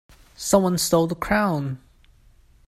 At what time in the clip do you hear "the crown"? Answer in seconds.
1.05-1.77